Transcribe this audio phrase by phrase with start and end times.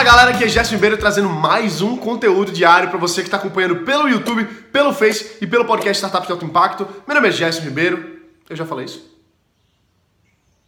[0.00, 3.36] Fala galera, aqui é Gerson Ribeiro trazendo mais um conteúdo diário para você que está
[3.36, 6.88] acompanhando pelo YouTube, pelo Face e pelo podcast Startups de Alto Impacto.
[7.06, 8.18] Meu nome é Gerson Ribeiro.
[8.48, 9.04] Eu já falei isso?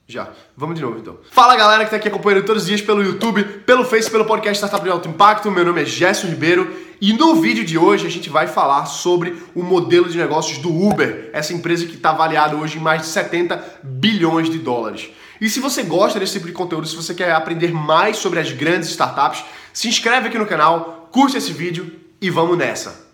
[0.07, 0.29] Já.
[0.55, 1.17] Vamos de novo então.
[1.31, 4.59] Fala galera que está aqui acompanhando todos os dias pelo YouTube, pelo Face, pelo podcast
[4.59, 5.51] Startup de Alto Impacto.
[5.51, 6.71] Meu nome é Gerson Ribeiro
[7.01, 10.69] e no vídeo de hoje a gente vai falar sobre o modelo de negócios do
[10.69, 15.09] Uber, essa empresa que está avaliada hoje em mais de 70 bilhões de dólares.
[15.43, 18.53] E se você gosta desse tipo de conteúdo, se você quer aprender mais sobre as
[18.53, 23.09] grandes startups, se inscreve aqui no canal, curte esse vídeo e vamos nessa.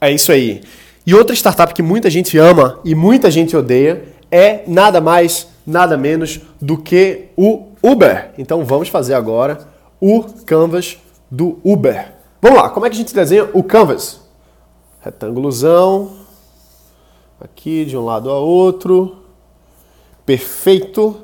[0.00, 0.62] É isso aí.
[1.06, 5.98] E outra startup que muita gente ama e muita gente odeia é nada mais, nada
[5.98, 8.30] menos do que o Uber.
[8.38, 9.68] Então vamos fazer agora
[10.00, 10.96] o canvas
[11.30, 12.10] do Uber.
[12.40, 14.18] Vamos lá, como é que a gente desenha o canvas?
[15.02, 16.20] Retângulozão,
[17.38, 19.18] aqui de um lado a outro,
[20.24, 21.20] perfeito.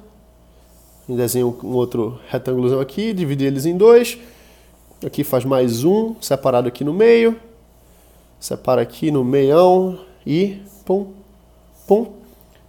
[1.17, 4.19] Desenha um outro retângulo aqui, divide eles em dois.
[5.05, 7.37] Aqui faz mais um, separado aqui no meio.
[8.39, 11.09] Separa aqui no meião e pum,
[11.87, 12.07] pum.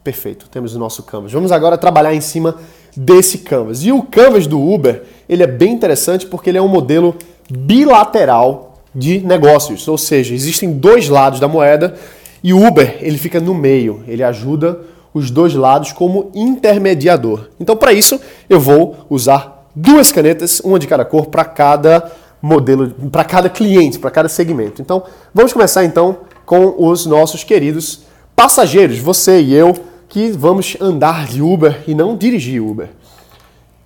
[0.04, 1.32] Perfeito, temos o nosso canvas.
[1.32, 2.58] Vamos agora trabalhar em cima
[2.96, 3.84] desse canvas.
[3.84, 7.16] E o canvas do Uber, ele é bem interessante porque ele é um modelo
[7.50, 11.96] bilateral de negócios, ou seja, existem dois lados da moeda
[12.44, 14.82] e o Uber, ele fica no meio, ele ajuda
[15.14, 17.50] os dois lados como intermediador.
[17.60, 22.90] Então, para isso, eu vou usar duas canetas, uma de cada cor, para cada modelo,
[23.12, 24.82] para cada cliente, para cada segmento.
[24.82, 28.02] Então, vamos começar então com os nossos queridos
[28.36, 29.76] passageiros, você e eu,
[30.10, 32.90] que vamos andar de Uber e não dirigir Uber.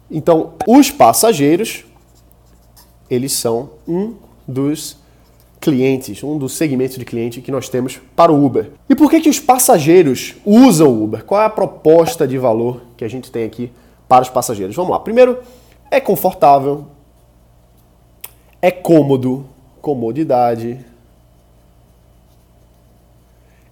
[0.10, 1.84] Então, os passageiros,
[3.10, 4.16] eles são um
[4.48, 4.98] dos
[5.66, 8.70] clientes, um dos segmentos de cliente que nós temos para o Uber.
[8.88, 11.26] E por que, que os passageiros usam o Uber?
[11.26, 13.72] Qual é a proposta de valor que a gente tem aqui
[14.08, 14.76] para os passageiros?
[14.76, 15.00] Vamos lá.
[15.00, 15.40] Primeiro,
[15.90, 16.86] é confortável,
[18.62, 19.44] é cômodo,
[19.82, 20.86] comodidade,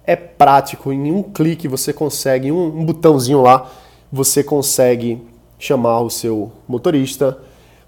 [0.04, 0.92] é prático.
[0.92, 3.70] Em um clique você consegue, um, um botãozinho lá,
[4.10, 5.22] você consegue
[5.60, 7.38] chamar o seu motorista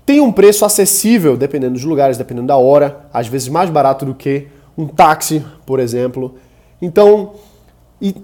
[0.06, 4.15] tem um preço acessível, dependendo dos lugares, dependendo da hora, às vezes mais barato do
[4.15, 4.47] que
[4.78, 6.37] um táxi, por exemplo.
[6.81, 7.33] Então,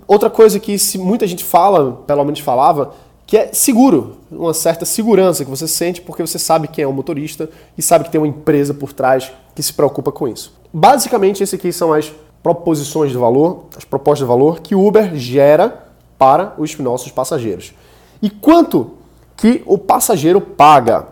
[0.07, 2.95] outra coisa que muita gente fala, pelo menos falava,
[3.27, 6.93] que é seguro, uma certa segurança que você sente porque você sabe quem é o
[6.93, 10.53] motorista e sabe que tem uma empresa por trás que se preocupa com isso.
[10.73, 15.17] Basicamente, esse aqui são as proposições de valor, as propostas de valor que o Uber
[15.17, 17.73] gera para os nossos passageiros.
[18.21, 18.93] E quanto
[19.37, 21.12] que o passageiro paga?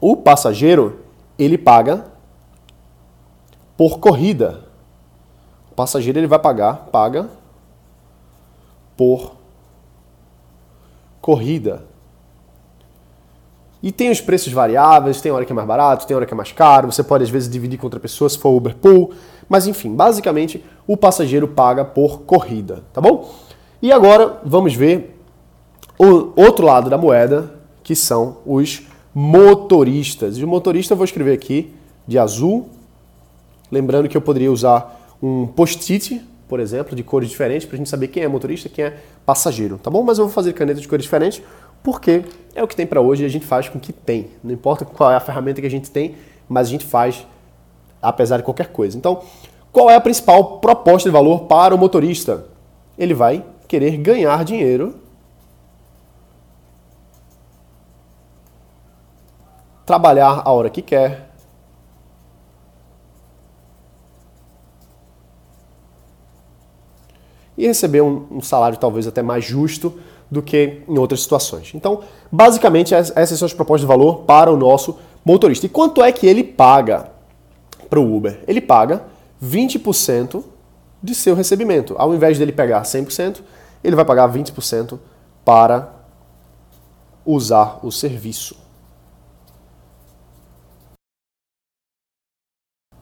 [0.00, 1.00] O passageiro,
[1.38, 2.04] ele paga
[3.76, 4.64] por corrida.
[5.70, 7.28] O passageiro ele vai pagar, paga
[8.96, 9.32] por
[11.20, 11.84] corrida.
[13.82, 16.36] E tem os preços variáveis, tem hora que é mais barato, tem hora que é
[16.36, 19.12] mais caro, você pode às vezes dividir com outra pessoa se for Uber Pool,
[19.48, 23.30] mas enfim, basicamente o passageiro paga por corrida, tá bom?
[23.82, 25.20] E agora vamos ver
[25.98, 27.52] o outro lado da moeda,
[27.82, 28.82] que são os
[29.14, 30.38] motoristas.
[30.38, 31.72] E o motorista eu vou escrever aqui
[32.06, 32.68] de azul.
[33.70, 37.88] Lembrando que eu poderia usar um post-it, por exemplo, de cores diferentes, para a gente
[37.88, 40.02] saber quem é motorista quem é passageiro, tá bom?
[40.02, 41.42] Mas eu vou fazer caneta de cores diferentes
[41.82, 42.24] porque
[42.54, 44.30] é o que tem para hoje e a gente faz com o que tem.
[44.42, 46.14] Não importa qual é a ferramenta que a gente tem,
[46.48, 47.26] mas a gente faz
[48.00, 48.96] apesar de qualquer coisa.
[48.96, 49.22] Então,
[49.72, 52.46] qual é a principal proposta de valor para o motorista?
[52.98, 54.94] Ele vai querer ganhar dinheiro
[59.84, 61.30] trabalhar a hora que quer.
[67.56, 71.72] E receber um, salário talvez até mais justo do que em outras situações.
[71.74, 75.66] Então, basicamente, essas são as propostas de valor para o nosso motorista.
[75.66, 77.10] E quanto é que ele paga
[77.88, 78.42] para o Uber?
[78.48, 79.04] Ele paga
[79.42, 80.42] 20%
[81.00, 81.94] de seu recebimento.
[81.96, 83.40] Ao invés dele pegar 100%,
[83.84, 84.98] ele vai pagar 20%
[85.44, 85.94] para
[87.24, 88.63] usar o serviço.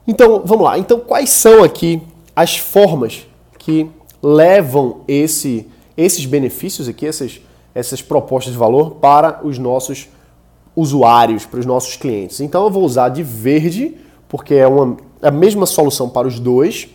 [0.07, 0.77] Então, vamos lá.
[0.77, 2.01] Então, quais são aqui
[2.35, 3.25] as formas
[3.57, 3.89] que
[4.21, 7.39] levam esse, esses benefícios aqui, essas,
[7.73, 10.09] essas propostas de valor para os nossos
[10.75, 12.41] usuários, para os nossos clientes?
[12.41, 13.97] Então, eu vou usar de verde,
[14.27, 16.89] porque é uma, a mesma solução para os dois.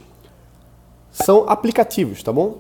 [1.10, 2.58] São aplicativos, tá bom?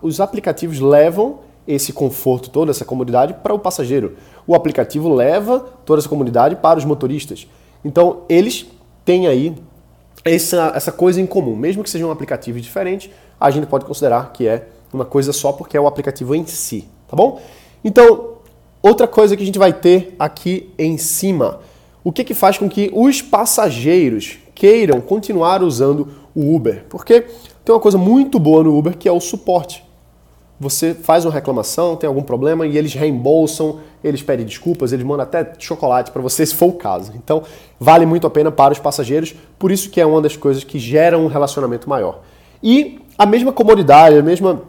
[0.00, 4.16] Os aplicativos levam esse conforto, toda essa comodidade para o passageiro.
[4.46, 7.46] O aplicativo leva toda essa comodidade para os motoristas.
[7.84, 8.66] Então, eles
[9.04, 9.54] tem aí
[10.24, 11.56] essa, essa coisa em comum.
[11.56, 15.52] Mesmo que seja um aplicativo diferente, a gente pode considerar que é uma coisa só
[15.52, 17.40] porque é o aplicativo em si, tá bom?
[17.84, 18.34] Então,
[18.82, 21.60] outra coisa que a gente vai ter aqui em cima,
[22.02, 26.84] o que, que faz com que os passageiros queiram continuar usando o Uber?
[26.88, 27.22] Porque
[27.64, 29.84] tem uma coisa muito boa no Uber que é o suporte.
[30.60, 35.22] Você faz uma reclamação, tem algum problema e eles reembolsam, eles pedem desculpas, eles mandam
[35.22, 37.12] até chocolate para você se for o caso.
[37.16, 37.42] Então,
[37.78, 40.78] vale muito a pena para os passageiros, por isso que é uma das coisas que
[40.78, 42.20] gera um relacionamento maior.
[42.62, 44.60] E a mesma comodidade, a mesma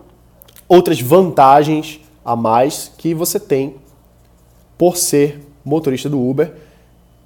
[0.65, 3.75] outras vantagens a mais que você tem
[4.77, 6.53] por ser motorista do Uber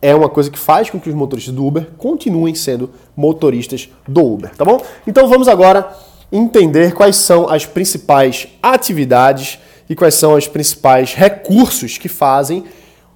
[0.02, 4.24] é uma coisa que faz com que os motoristas do Uber continuem sendo motoristas do
[4.24, 4.82] Uber, tá bom?
[5.06, 5.88] Então vamos agora
[6.36, 9.60] entender quais são as principais atividades
[9.90, 12.64] e quais são os principais recursos que fazem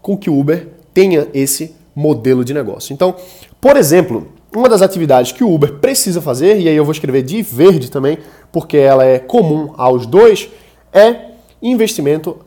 [0.01, 2.93] com que o Uber tenha esse modelo de negócio.
[2.93, 3.15] Então,
[3.59, 7.23] por exemplo, uma das atividades que o Uber precisa fazer, e aí eu vou escrever
[7.23, 8.17] de verde também,
[8.51, 10.49] porque ela é comum aos dois,
[10.93, 11.31] é
[11.61, 12.37] investimento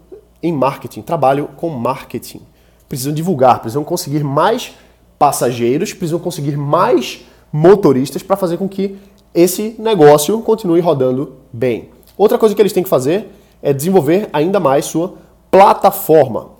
[0.43, 2.41] em marketing, trabalho com marketing.
[2.89, 4.73] Precisam divulgar, precisam conseguir mais
[5.19, 7.21] passageiros, precisam conseguir mais
[7.53, 8.97] motoristas para fazer com que
[9.34, 11.90] esse negócio continue rodando bem.
[12.17, 13.29] Outra coisa que eles têm que fazer
[13.62, 15.14] é desenvolver ainda mais sua
[15.50, 16.50] plataforma.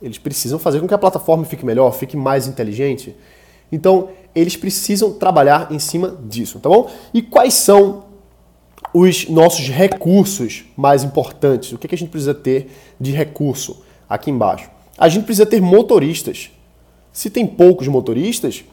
[0.00, 3.16] Eles precisam fazer com que a plataforma fique melhor, fique mais inteligente.
[3.70, 6.90] Então, eles precisam trabalhar em cima disso, tá bom?
[7.12, 8.04] E quais são
[8.92, 11.72] os nossos recursos mais importantes?
[11.72, 12.70] O que, a gente precisa ter
[13.00, 14.70] de recurso aqui embaixo?
[14.96, 16.50] A gente precisa ter motoristas.
[17.12, 18.64] Se tem poucos motoristas,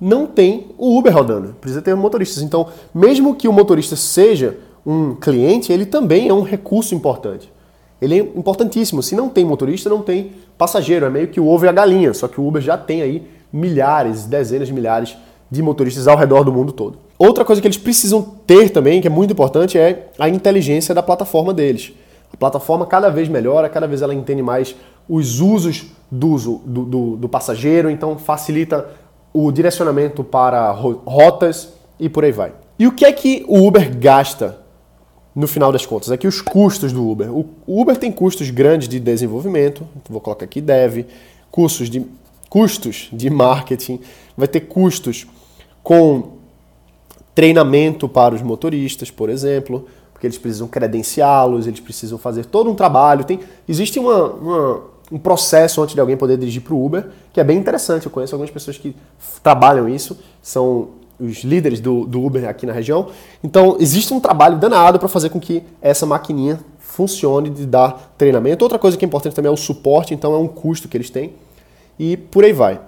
[0.00, 1.54] não tem o Uber rodando.
[1.60, 2.42] Precisa ter motoristas.
[2.42, 7.52] Então, mesmo que o motorista seja um cliente, ele também é um recurso importante.
[8.00, 9.02] Ele é importantíssimo.
[9.02, 11.06] Se não tem motorista, não tem passageiro.
[11.06, 12.14] É meio que o ovo e a galinha.
[12.14, 15.16] Só que o Uber já tem aí milhares, dezenas de milhares
[15.50, 16.98] de motoristas ao redor do mundo todo.
[17.18, 21.02] Outra coisa que eles precisam ter também, que é muito importante, é a inteligência da
[21.02, 21.92] plataforma deles.
[22.32, 24.76] A plataforma cada vez melhora, cada vez ela entende mais
[25.08, 28.86] os usos do, do, do, do passageiro, então facilita
[29.32, 32.52] o direcionamento para rotas e por aí vai.
[32.78, 34.58] E o que é que o Uber gasta
[35.34, 36.10] no final das contas?
[36.10, 37.30] Aqui os custos do Uber.
[37.32, 41.06] O Uber tem custos grandes de desenvolvimento, vou colocar aqui dev,
[41.50, 42.04] custos de,
[42.48, 44.00] custos de marketing,
[44.36, 45.26] vai ter custos
[45.82, 46.38] com
[47.34, 52.74] treinamento para os motoristas, por exemplo, porque eles precisam credenciá-los, eles precisam fazer todo um
[52.74, 53.24] trabalho.
[53.24, 53.38] Tem,
[53.68, 57.44] existe uma, uma um processo antes de alguém poder dirigir para o Uber, que é
[57.44, 58.06] bem interessante.
[58.06, 58.94] Eu conheço algumas pessoas que
[59.42, 63.08] trabalham isso, são os líderes do, do Uber aqui na região.
[63.42, 68.64] Então, existe um trabalho danado para fazer com que essa maquininha funcione de dar treinamento.
[68.64, 71.10] Outra coisa que é importante também é o suporte, então é um custo que eles
[71.10, 71.32] têm.
[71.98, 72.80] E por aí vai.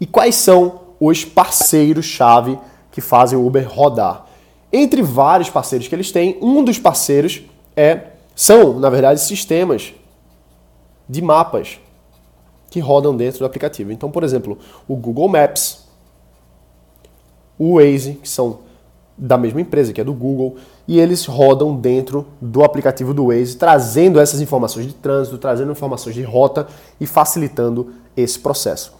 [0.00, 2.58] E quais são os parceiros-chave
[2.90, 4.26] que fazem o Uber rodar?
[4.72, 7.42] Entre vários parceiros que eles têm, um dos parceiros
[7.76, 9.94] é são, na verdade, sistemas
[11.12, 11.78] de mapas
[12.70, 13.92] que rodam dentro do aplicativo.
[13.92, 15.84] Então, por exemplo, o Google Maps,
[17.58, 18.60] o Waze, que são
[19.16, 20.56] da mesma empresa, que é do Google,
[20.88, 26.14] e eles rodam dentro do aplicativo do Waze, trazendo essas informações de trânsito, trazendo informações
[26.14, 26.66] de rota
[26.98, 28.94] e facilitando esse processo.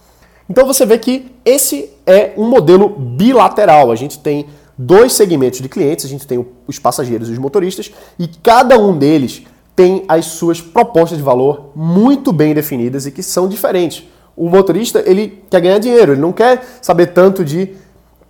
[0.47, 3.91] Então você vê que esse é um modelo bilateral.
[3.91, 4.45] A gente tem
[4.77, 8.95] dois segmentos de clientes, a gente tem os passageiros e os motoristas, e cada um
[8.95, 9.43] deles
[9.75, 14.07] tem as suas propostas de valor muito bem definidas e que são diferentes.
[14.35, 17.75] O motorista, ele quer ganhar dinheiro, ele não quer saber tanto de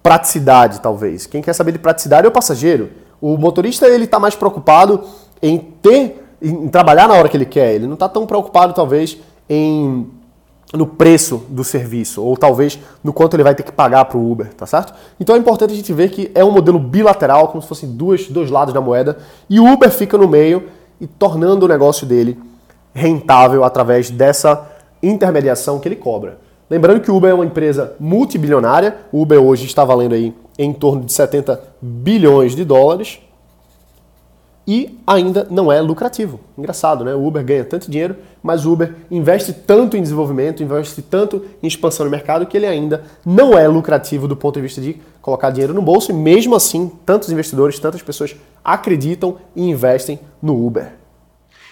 [0.01, 1.25] praticidade, talvez.
[1.25, 2.89] Quem quer saber de praticidade é o passageiro.
[3.21, 5.01] O motorista, ele está mais preocupado
[5.41, 7.73] em ter, em trabalhar na hora que ele quer.
[7.73, 9.17] Ele não está tão preocupado, talvez,
[9.50, 10.07] em
[10.73, 14.31] no preço do serviço, ou talvez no quanto ele vai ter que pagar para o
[14.31, 14.91] Uber, tá certo?
[15.19, 18.27] Então é importante a gente ver que é um modelo bilateral, como se fossem dois,
[18.27, 20.63] dois lados da moeda, e o Uber fica no meio
[21.00, 22.39] e tornando o negócio dele
[22.93, 24.69] rentável através dessa
[25.01, 26.38] intermediação que ele cobra.
[26.69, 30.71] Lembrando que o Uber é uma empresa multibilionária, o Uber hoje está valendo aí em
[30.71, 33.19] torno de 70 bilhões de dólares
[34.67, 36.39] e ainda não é lucrativo.
[36.58, 37.13] Engraçado, né?
[37.13, 41.67] O Uber ganha tanto dinheiro, mas o Uber investe tanto em desenvolvimento, investe tanto em
[41.67, 45.50] expansão no mercado que ele ainda não é lucrativo do ponto de vista de colocar
[45.50, 50.93] dinheiro no bolso e mesmo assim, tantos investidores, tantas pessoas acreditam e investem no Uber.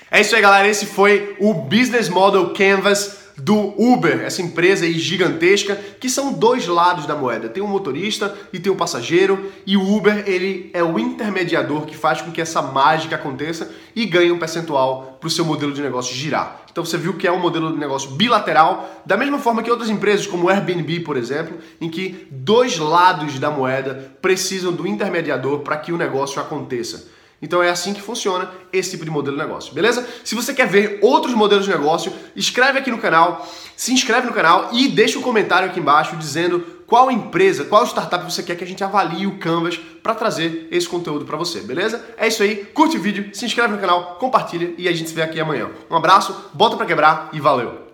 [0.10, 0.67] É isso aí, galera.
[0.67, 6.67] Esse foi o Business Model Canvas do Uber, essa empresa aí gigantesca, que são dois
[6.67, 7.50] lados da moeda.
[7.50, 11.95] Tem o motorista e tem o passageiro, e o Uber, ele é o intermediador que
[11.95, 15.81] faz com que essa mágica aconteça e ganhe um percentual para o seu modelo de
[15.81, 16.62] negócio girar.
[16.71, 19.89] Então você viu que é um modelo de negócio bilateral, da mesma forma que outras
[19.89, 25.60] empresas, como o Airbnb, por exemplo, em que dois lados da moeda precisam do intermediador
[25.60, 27.10] para que o negócio aconteça.
[27.41, 30.07] Então é assim que funciona esse tipo de modelo de negócio, beleza?
[30.24, 34.33] Se você quer ver outros modelos de negócio, escreve aqui no canal, se inscreve no
[34.33, 38.63] canal e deixa um comentário aqui embaixo dizendo qual empresa, qual startup você quer que
[38.63, 42.05] a gente avalie o Canvas para trazer esse conteúdo para você, beleza?
[42.17, 45.15] É isso aí, curte o vídeo, se inscreve no canal, compartilha e a gente se
[45.15, 45.69] vê aqui amanhã.
[45.89, 47.90] Um abraço, bota para quebrar e valeu!